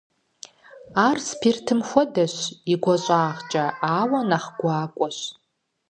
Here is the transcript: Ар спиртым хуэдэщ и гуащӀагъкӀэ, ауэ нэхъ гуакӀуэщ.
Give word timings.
Ар 1.07 1.17
спиртым 1.27 1.79
хуэдэщ 1.87 2.35
и 2.73 2.75
гуащӀагъкӀэ, 2.83 3.65
ауэ 3.97 4.19
нэхъ 4.29 4.51
гуакӀуэщ. 4.59 5.17